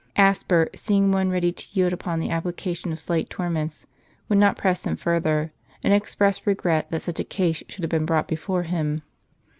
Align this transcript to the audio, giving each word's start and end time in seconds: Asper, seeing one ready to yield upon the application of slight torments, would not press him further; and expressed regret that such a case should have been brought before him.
Asper, 0.17 0.67
seeing 0.73 1.11
one 1.11 1.29
ready 1.29 1.51
to 1.51 1.79
yield 1.79 1.93
upon 1.93 2.19
the 2.19 2.31
application 2.31 2.91
of 2.91 2.97
slight 2.99 3.29
torments, 3.29 3.85
would 4.29 4.39
not 4.39 4.57
press 4.57 4.83
him 4.83 4.95
further; 4.95 5.51
and 5.83 5.93
expressed 5.93 6.47
regret 6.47 6.89
that 6.89 7.03
such 7.03 7.19
a 7.19 7.23
case 7.23 7.61
should 7.69 7.83
have 7.83 7.91
been 7.91 8.07
brought 8.07 8.27
before 8.27 8.63
him. 8.63 9.03